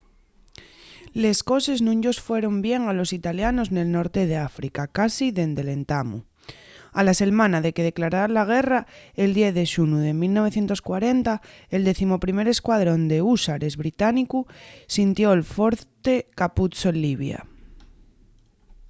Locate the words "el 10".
9.23-9.51